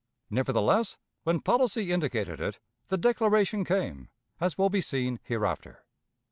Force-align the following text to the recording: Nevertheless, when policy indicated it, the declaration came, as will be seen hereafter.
Nevertheless, 0.31 0.97
when 1.25 1.41
policy 1.41 1.91
indicated 1.91 2.41
it, 2.41 2.57
the 2.87 2.97
declaration 2.97 3.63
came, 3.63 4.09
as 4.39 4.57
will 4.57 4.71
be 4.71 4.81
seen 4.81 5.19
hereafter. 5.21 5.85